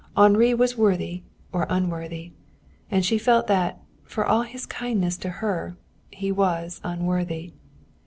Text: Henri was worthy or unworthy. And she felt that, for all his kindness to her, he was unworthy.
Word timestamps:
Henri 0.17 0.51
was 0.55 0.75
worthy 0.75 1.21
or 1.53 1.67
unworthy. 1.69 2.31
And 2.89 3.05
she 3.05 3.19
felt 3.19 3.45
that, 3.45 3.81
for 4.03 4.25
all 4.25 4.41
his 4.41 4.65
kindness 4.65 5.15
to 5.17 5.29
her, 5.29 5.77
he 6.09 6.31
was 6.31 6.81
unworthy. 6.83 7.51